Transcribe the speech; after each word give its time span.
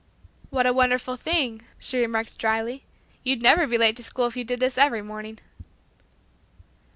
"What 0.49 0.65
a 0.65 0.73
wonderful 0.73 1.15
thing," 1.15 1.61
she 1.77 1.99
remarked 1.99 2.39
dryly, 2.39 2.81
"you'd 3.23 3.43
never 3.43 3.67
be 3.67 3.77
late 3.77 3.95
to 3.97 4.03
school 4.03 4.25
if 4.25 4.35
you 4.35 4.43
did 4.43 4.59
this 4.59 4.75
every 4.79 5.03
morning." 5.03 5.37